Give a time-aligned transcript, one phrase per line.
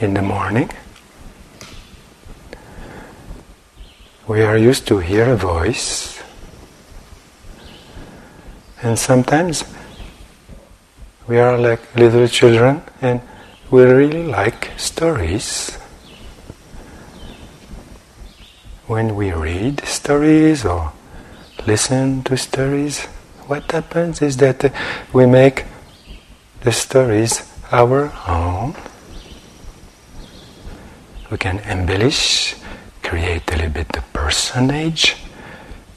[0.00, 0.70] in the morning,
[4.26, 6.22] we are used to hear a voice,
[8.82, 9.64] and sometimes
[11.26, 13.20] we are like little children and
[13.70, 15.74] we really like stories.
[18.86, 20.92] When we read stories or
[21.66, 23.06] listen to stories,
[23.46, 24.70] what happens is that
[25.14, 25.64] we make
[26.60, 28.74] the stories our own.
[31.34, 32.54] We can embellish,
[33.02, 35.16] create a little bit of personage,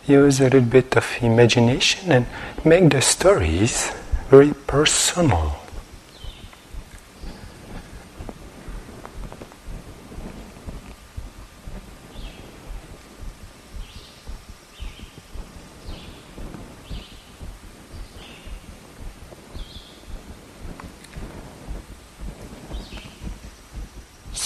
[0.08, 2.26] use a little bit of imagination, and
[2.66, 3.92] make the stories
[4.32, 5.60] very personal.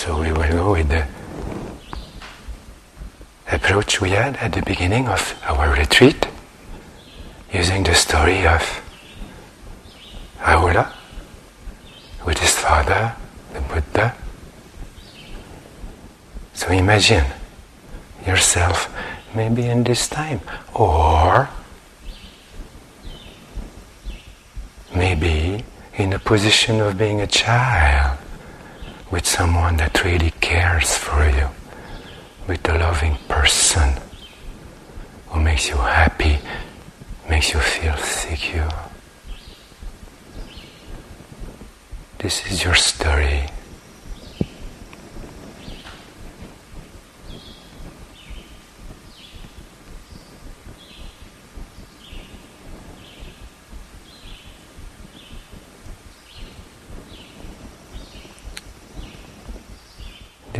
[0.01, 1.05] So we will go with the
[3.51, 6.27] approach we had at the beginning of our retreat,
[7.53, 8.63] using the story of
[10.39, 10.91] Rahula
[12.25, 13.15] with his father,
[13.53, 14.15] the Buddha.
[16.55, 17.25] So imagine
[18.25, 18.91] yourself
[19.35, 20.41] maybe in this time,
[20.73, 21.47] or
[24.95, 25.63] maybe
[25.93, 28.17] in a position of being a child
[29.11, 31.49] with someone that really cares for you,
[32.47, 33.93] with a loving person
[35.27, 36.39] who makes you happy,
[37.29, 38.71] makes you feel secure.
[42.19, 43.49] This is your story.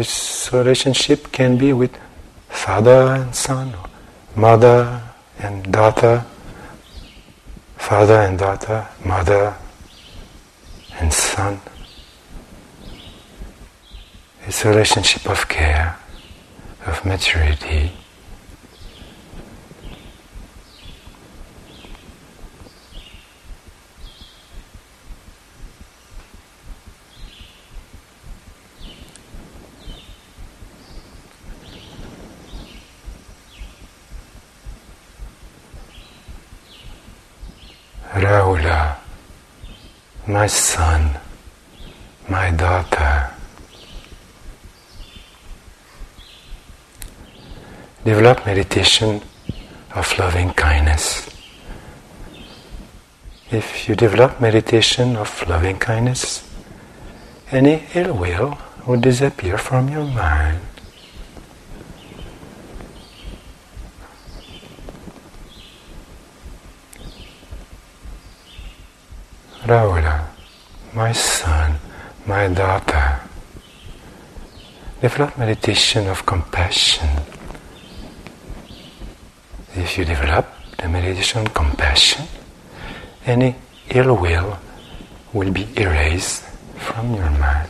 [0.01, 1.95] This relationship can be with
[2.49, 3.75] father and son,
[4.35, 4.99] mother
[5.37, 6.25] and daughter,
[7.77, 9.55] father and daughter, mother
[10.99, 11.61] and son.
[14.47, 15.99] It's a relationship of care,
[16.87, 17.91] of maturity.
[38.13, 38.97] Rahula,
[40.27, 41.17] my son,
[42.27, 43.31] my daughter.
[48.03, 49.21] Develop meditation
[49.95, 51.29] of loving kindness.
[53.49, 56.43] If you develop meditation of loving kindness,
[57.49, 60.59] any ill will will disappear from your mind.
[69.71, 70.27] Rahula,
[70.93, 71.79] my son,
[72.25, 73.21] my daughter,
[74.99, 77.07] develop meditation of compassion.
[79.73, 80.45] If you develop
[80.77, 82.27] the meditation of compassion,
[83.25, 83.55] any
[83.91, 84.59] ill will
[85.31, 86.43] will be erased
[86.75, 87.69] from your mind.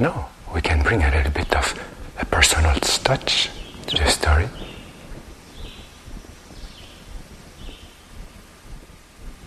[0.00, 1.74] No, we can bring a little bit of
[2.18, 3.50] a personal touch
[3.86, 4.48] to the story.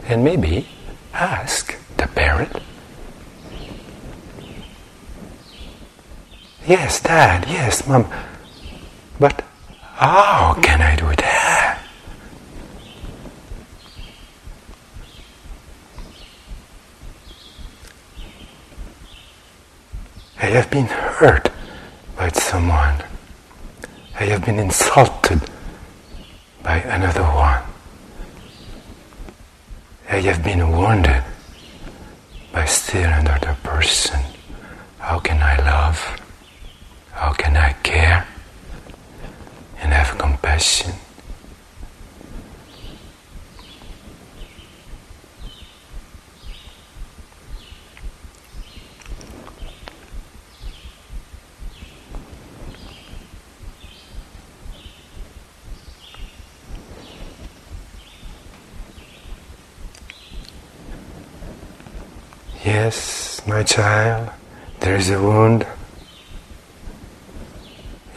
[0.05, 0.67] And maybe
[1.13, 2.51] ask the parent.
[6.65, 8.09] Yes, dad, yes, mom.
[9.19, 9.43] But
[10.81, 11.79] I do that?
[20.41, 21.51] I have been hurt
[22.17, 22.95] by someone.
[24.19, 25.39] I have been insulted
[26.63, 27.61] by another one.
[30.09, 31.23] I have been wounded
[32.51, 34.19] by still another person.
[34.97, 35.99] How can I love?
[37.11, 38.25] How can I care
[39.79, 40.93] and have compassion?
[62.73, 64.31] Yes, my child,
[64.79, 65.61] there is a wound.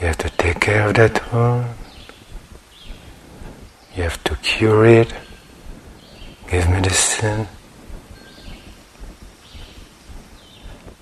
[0.01, 1.67] You have to take care of that wound.
[3.95, 5.13] You have to cure it,
[6.51, 7.49] give medicine.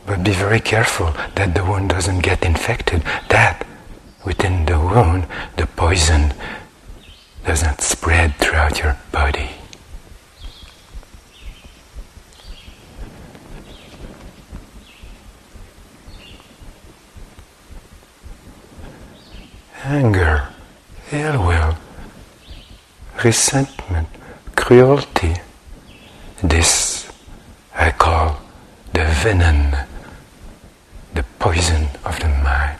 [0.04, 3.04] But be very careful that the wound doesn't get infected.
[3.28, 3.64] That
[4.26, 6.34] within the wound, the poison
[7.46, 9.50] doesn't spread throughout your body.
[19.86, 20.48] Anger,
[21.12, 21.76] ill will,
[23.24, 24.08] resentment,
[24.54, 25.34] cruelty.
[26.42, 27.10] This
[27.74, 28.38] I call
[28.92, 29.74] the venom,
[31.14, 32.78] the poison of the mind.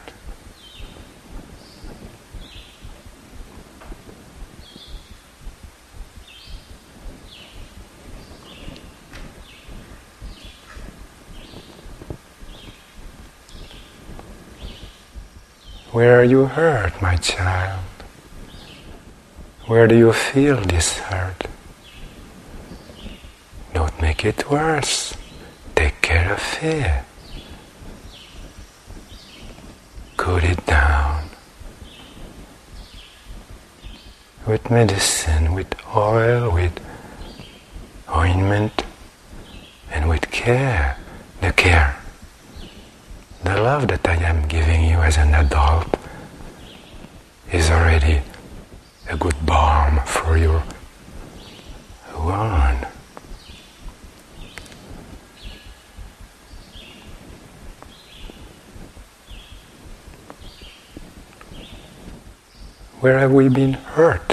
[15.93, 17.94] Where are you hurt, my child?
[19.67, 21.47] Where do you feel this hurt?
[23.73, 25.17] Don't make it worse.
[25.75, 27.05] Take care of it.
[30.17, 31.31] Cool it down.
[34.47, 36.79] With medicine, with oil, with
[38.15, 38.85] ointment,
[39.91, 40.99] and with care.
[41.41, 42.05] The care
[43.45, 45.87] the love that I am giving you as an adult
[47.53, 48.23] is already
[49.09, 50.63] a good balm for your
[52.17, 52.87] wound.
[63.01, 64.33] Where have we been hurt?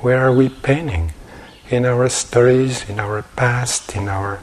[0.00, 1.12] Where are we paining?
[1.70, 4.40] In our stories, in our past, in our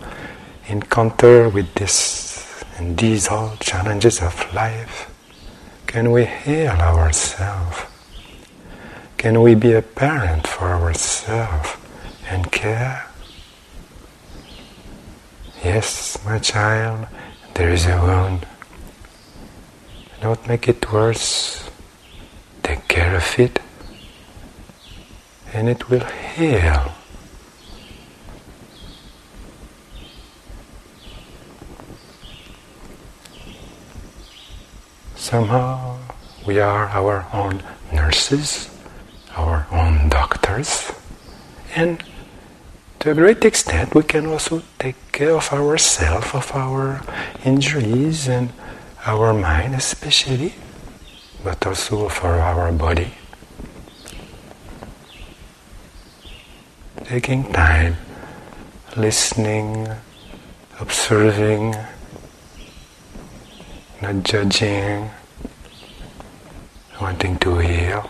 [0.67, 5.07] encounter with this and these all challenges of life,
[5.87, 7.90] can we heal ourselves?
[9.21, 11.77] Can we be a parent for ourselves
[12.27, 13.05] and care?
[15.63, 17.05] Yes, my child,
[17.53, 18.47] there is a wound.
[20.21, 21.69] Don't make it worse.
[22.63, 23.59] Take care of it,
[25.53, 26.91] and it will heal.
[35.15, 35.99] Somehow
[36.47, 37.61] we are our own
[37.93, 38.70] nurses,
[41.75, 42.03] and
[42.99, 47.01] to a great extent we can also take care of ourselves, of our
[47.45, 48.51] injuries and
[49.05, 50.53] our mind especially,
[51.43, 53.13] but also for our body.
[57.05, 57.95] Taking time,
[58.95, 59.87] listening,
[60.79, 61.75] observing,
[64.01, 65.09] not judging,
[67.01, 68.09] wanting to heal.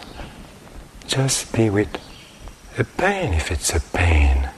[1.08, 1.90] Just be with
[2.78, 4.50] the pain if it's a pain.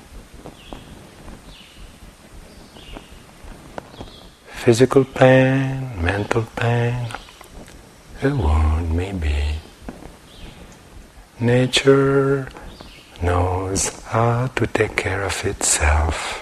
[4.47, 7.07] Physical pain, mental pain,
[8.21, 9.55] a wound maybe.
[11.39, 12.47] Nature
[13.21, 16.39] knows how to take care of itself.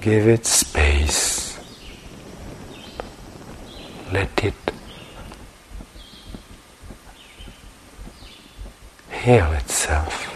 [0.00, 1.40] Give it space
[4.12, 4.59] let it
[9.30, 10.30] heal itself.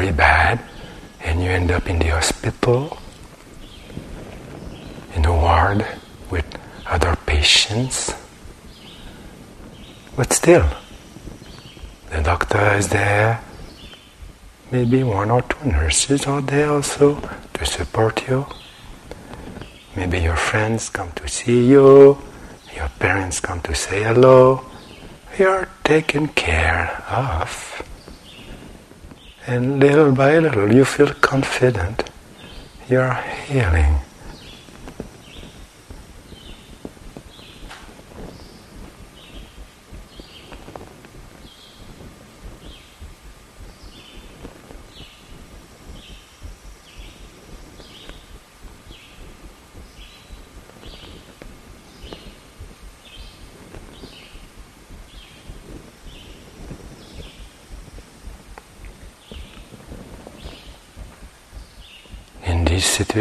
[0.00, 0.58] very bad
[1.20, 2.96] and you end up in the hospital,
[5.14, 5.84] in a ward
[6.30, 6.46] with
[6.86, 8.14] other patients.
[10.16, 10.66] But still,
[12.76, 13.42] is there,
[14.70, 17.20] maybe one or two nurses are there also
[17.54, 18.46] to support you.
[19.96, 22.18] Maybe your friends come to see you,
[22.74, 24.64] your parents come to say hello.
[25.38, 27.82] You're taken care of.
[29.46, 32.10] And little by little, you feel confident.
[32.88, 33.14] You're
[33.46, 34.00] healing.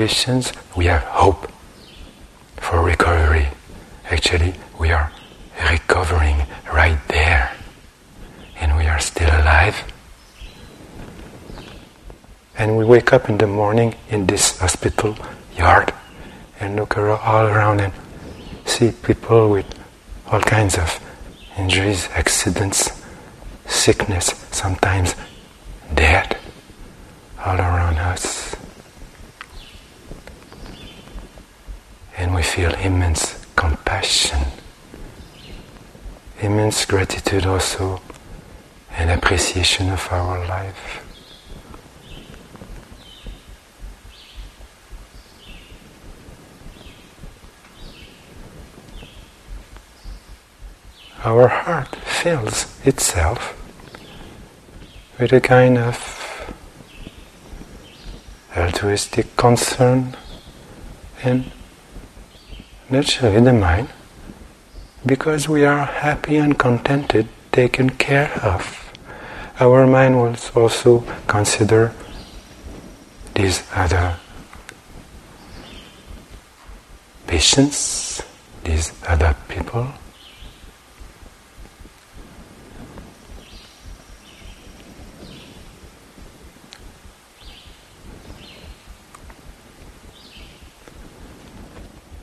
[0.10, 1.52] Situations, we have hope
[2.58, 3.48] for recovery.
[4.10, 5.12] Actually, we are
[5.70, 6.38] recovering
[6.74, 7.56] right there,
[8.60, 9.76] and we are still alive.
[12.58, 15.16] And we wake up in the morning in this hospital
[15.56, 15.94] yard
[16.60, 17.94] and look all around and
[18.66, 19.68] see people with
[20.32, 21.00] all kinds of
[21.58, 22.92] injuries, accidents,
[23.68, 25.16] sickness, sometimes
[25.94, 26.36] death
[27.46, 28.56] all around us.
[32.18, 34.40] And we feel immense compassion,
[36.40, 38.02] immense gratitude also,
[38.92, 41.06] and appreciation of our life.
[51.26, 53.54] our heart fills itself
[55.20, 56.56] with a kind of
[58.56, 60.16] altruistic concern
[61.22, 61.52] and
[62.90, 63.90] naturally the mind
[65.06, 68.92] because we are happy and contented taken care of.
[69.60, 71.94] Our mind will also consider
[73.36, 74.18] these other
[77.28, 78.24] patients
[78.64, 79.88] these other people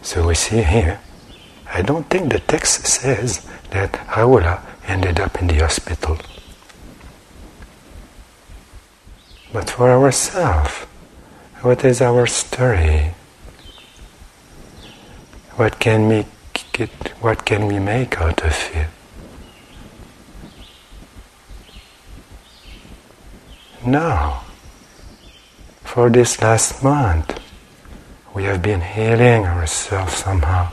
[0.06, 1.00] So we see here,
[1.74, 6.16] I don't think the text says that Rahula ended up in the hospital.
[9.52, 10.86] But for ourselves,
[11.62, 13.14] what is our story?
[15.56, 16.26] What can we
[16.72, 18.86] get, what can we make out of it?
[23.84, 24.44] Now,
[25.82, 27.35] for this last month,
[28.36, 30.70] we have been healing ourselves somehow.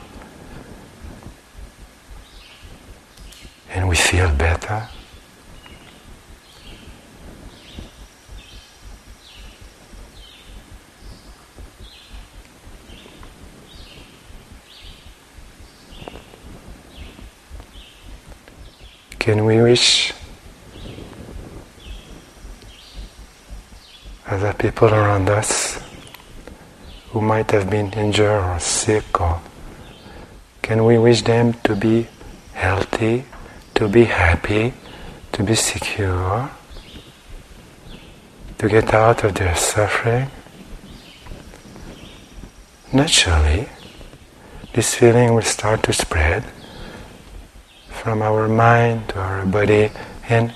[3.70, 4.86] And we feel better.
[19.18, 20.12] Can we wish
[24.26, 25.93] other people around us
[27.14, 29.40] who might have been injured or sick or
[30.62, 32.08] can we wish them to be
[32.54, 33.24] healthy,
[33.76, 34.74] to be happy,
[35.30, 36.50] to be secure,
[38.58, 40.28] to get out of their suffering?
[42.92, 43.68] Naturally,
[44.72, 46.42] this feeling will start to spread
[47.90, 49.90] from our mind to our body
[50.28, 50.52] and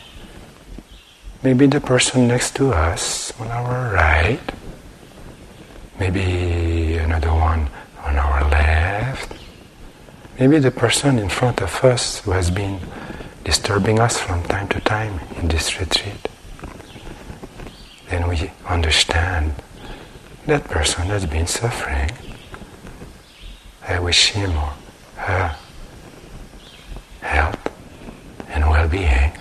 [1.40, 4.57] maybe the person next to us on our right
[5.98, 7.68] maybe another one
[8.04, 9.34] on our left,
[10.38, 12.80] maybe the person in front of us who has been
[13.44, 16.28] disturbing us from time to time in this retreat.
[18.08, 19.54] Then we understand
[20.46, 22.10] that person has been suffering.
[23.86, 24.72] I wish him or
[25.16, 25.56] her
[27.22, 27.72] health
[28.48, 29.32] and well being.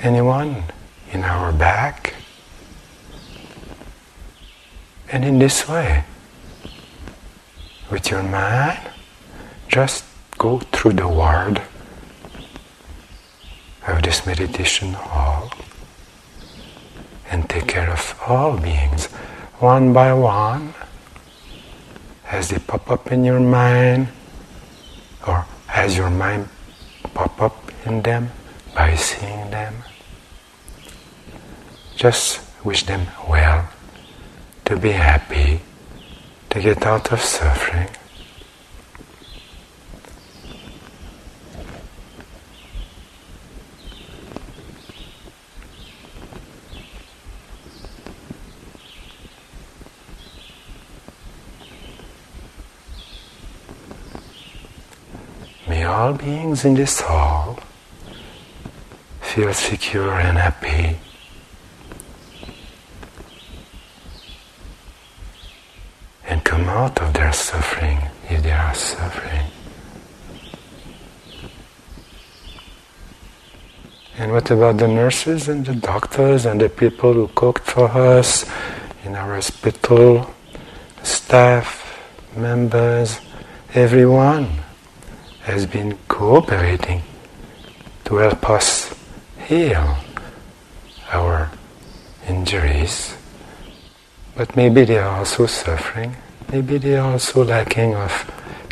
[0.00, 0.62] Anyone
[1.12, 2.14] in our back?
[5.10, 6.04] And in this way,
[7.90, 8.78] with your mind,
[9.66, 10.04] just
[10.36, 11.62] go through the ward
[13.86, 15.50] of this meditation hall
[17.30, 19.06] and take care of all beings
[19.60, 20.74] one by one
[22.30, 24.08] as they pop up in your mind
[25.26, 26.48] or as your mind
[27.14, 28.30] pop up in them
[28.74, 29.74] by seeing them.
[31.96, 33.67] Just wish them well
[34.68, 35.58] to be happy,
[36.50, 37.88] to get out of suffering.
[55.66, 57.58] May all beings in this hall
[59.22, 60.98] feel secure and happy
[66.78, 69.46] out of their suffering if they are suffering.
[74.18, 78.44] And what about the nurses and the doctors and the people who cooked for us
[79.04, 80.34] in our hospital,
[81.04, 81.86] staff,
[82.36, 83.20] members,
[83.74, 84.48] everyone
[85.42, 87.02] has been cooperating
[88.06, 88.92] to help us
[89.46, 89.96] heal
[91.12, 91.50] our
[92.28, 93.16] injuries,
[94.34, 96.16] but maybe they are also suffering.
[96.50, 98.24] Maybe they are also lacking of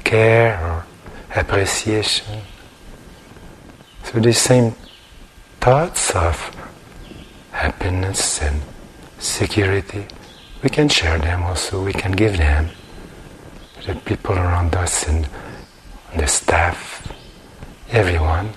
[0.02, 0.86] care or
[1.34, 2.40] appreciation.
[4.04, 4.74] So the same
[5.60, 6.36] thoughts of
[7.52, 8.62] happiness and
[9.18, 10.06] security,
[10.62, 12.70] we can share them also, we can give them
[13.82, 15.28] to the people around us and
[16.16, 17.12] the staff,
[17.90, 18.50] everyone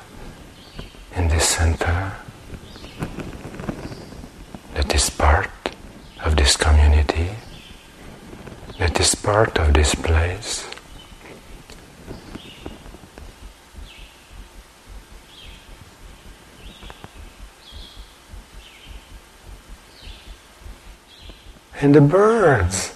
[1.15, 2.13] in this center
[4.75, 5.49] that is part
[6.23, 7.31] of this community,
[8.79, 10.65] that is part of this place.
[21.81, 22.95] And the birds.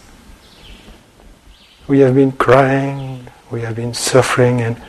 [1.87, 4.81] We have been crying, we have been suffering, and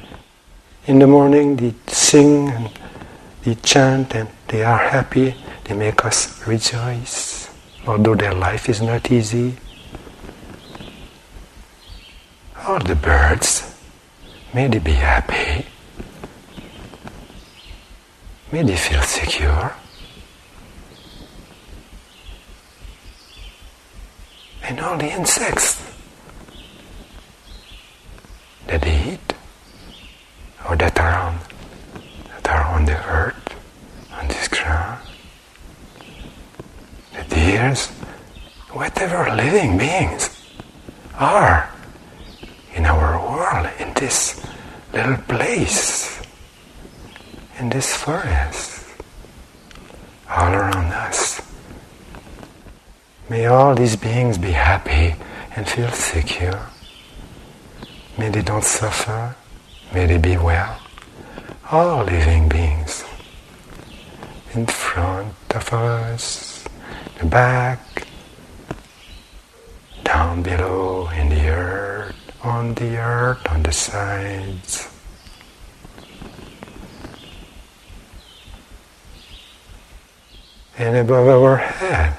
[0.86, 2.70] in the morning they sing and
[3.42, 5.34] they chant and they are happy.
[5.64, 7.50] They make us rejoice,
[7.86, 9.56] although their life is not easy.
[12.66, 13.74] All the birds,
[14.54, 15.66] may they be happy.
[18.50, 19.74] May they feel secure.
[24.62, 25.82] And all the insects
[28.66, 29.34] that they eat
[30.68, 31.38] or that are on,
[32.42, 33.54] that are on the earth,
[34.12, 35.00] on this ground
[37.14, 37.88] the deers,
[38.72, 40.30] whatever living beings
[41.16, 41.70] are
[42.74, 44.44] in our world, in this
[44.92, 46.20] little place,
[47.58, 48.84] in this forest,
[50.28, 51.40] all around us.
[53.30, 55.16] May all these beings be happy
[55.56, 56.60] and feel secure.
[58.18, 59.34] May they don't suffer.
[59.94, 60.76] May they be well.
[61.72, 63.04] All living beings
[64.52, 66.68] in front of us
[67.18, 67.80] the back,
[70.02, 71.83] down below in the earth,
[72.44, 74.88] on the earth, on the sides.
[80.76, 82.16] And above our head.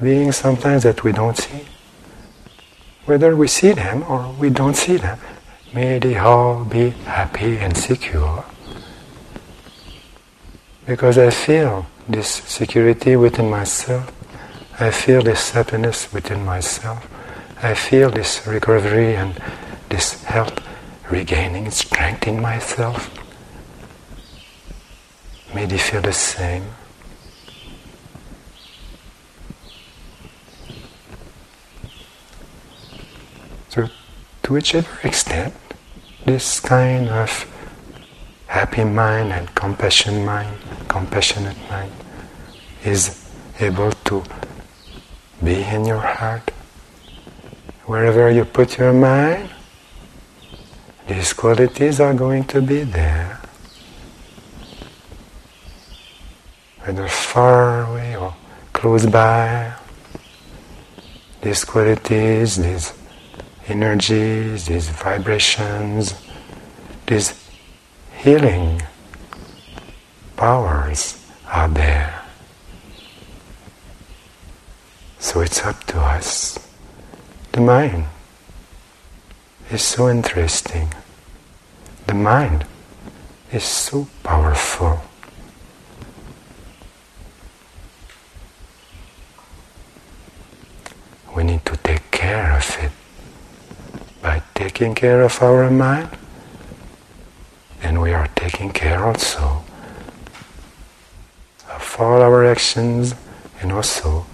[0.00, 1.64] Being sometimes that we don't see.
[3.06, 5.18] Whether we see them or we don't see them,
[5.72, 8.44] may they all be happy and secure
[10.88, 14.17] because I feel this security within myself.
[14.80, 17.04] I feel this happiness within myself.
[17.60, 19.34] I feel this recovery and
[19.88, 20.60] this health
[21.10, 23.10] regaining strength in myself.
[25.52, 26.62] May they feel the same.
[33.70, 33.88] So,
[34.44, 35.54] to whichever extent
[36.24, 37.30] this kind of
[38.46, 41.90] happy mind and compassion mind, compassionate mind
[42.84, 44.22] is able to
[45.42, 46.50] be in your heart.
[47.86, 49.50] Wherever you put your mind,
[51.06, 53.40] these qualities are going to be there.
[56.84, 58.34] Whether far away or
[58.72, 59.72] close by,
[61.40, 62.92] these qualities, these
[63.68, 66.14] energies, these vibrations,
[67.06, 67.32] these
[68.18, 68.82] healing
[70.36, 72.17] powers are there.
[75.18, 76.58] So it's up to us.
[77.52, 78.06] The mind
[79.70, 80.92] is so interesting.
[82.06, 82.64] The mind
[83.52, 85.00] is so powerful.
[91.36, 92.92] We need to take care of it.
[94.22, 96.10] By taking care of our mind,
[97.82, 99.64] and we are taking care also
[101.70, 103.14] of all our actions
[103.60, 104.26] and also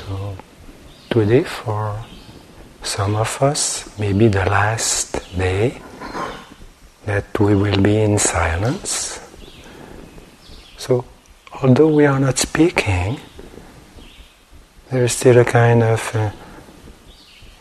[0.00, 0.34] So
[1.10, 2.02] today for
[2.82, 5.82] some of us, maybe the last day
[7.04, 9.20] that we will be in silence.
[10.78, 11.04] So
[11.62, 13.20] although we are not speaking,
[14.90, 16.30] there is still a kind of uh,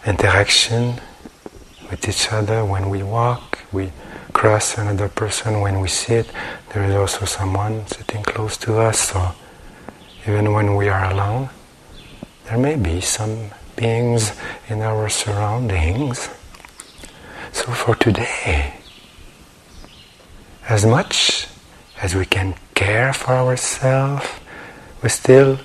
[0.06, 1.02] interaction
[1.92, 3.92] with each other when we walk, we
[4.32, 6.32] cross another person when we sit.
[6.74, 9.34] There is also someone sitting close to us, so
[10.26, 11.50] even when we are alone,
[12.50, 14.34] there may be some beings
[14.70, 16.30] in our surroundings.
[17.52, 18.74] So for today,
[20.68, 21.46] as much
[22.02, 24.26] as we can care for ourselves,
[25.04, 25.60] we still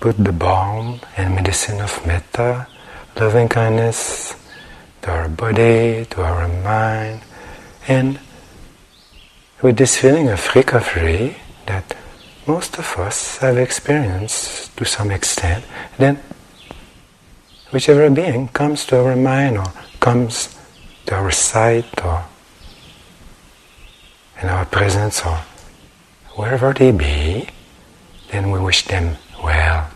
[0.00, 2.66] put the balm and medicine of metta,
[3.20, 4.34] loving kindness,
[5.02, 7.20] to our body, to our mind,
[7.86, 8.18] and
[9.60, 11.36] with this feeling of recovery
[11.66, 11.94] that
[12.46, 15.64] most of us have experienced to some extent,
[15.98, 16.20] then
[17.70, 20.54] whichever being comes to our mind or comes
[21.06, 22.24] to our sight or
[24.42, 25.38] in our presence or
[26.36, 27.48] wherever they be,
[28.30, 29.88] then we wish them well.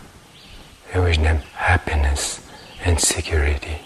[0.95, 2.41] We wish them happiness
[2.85, 3.79] and security.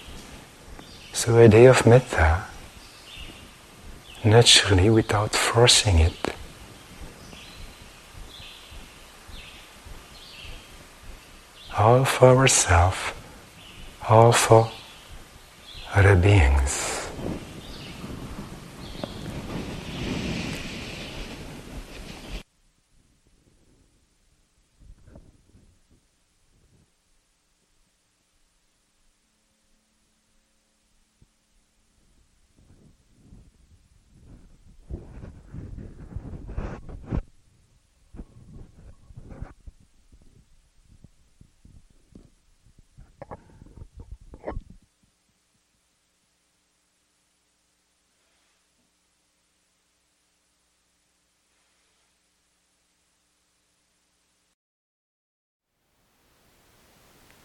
[1.12, 2.44] So a day of metta,
[4.24, 6.34] naturally without forcing it,
[11.82, 13.12] all for ourselves,
[14.08, 14.70] all for
[15.92, 17.01] other beings.